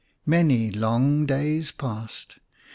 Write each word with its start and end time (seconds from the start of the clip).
Many 0.25 0.71
long 0.71 1.27
days 1.27 1.71
passed. 1.71 2.39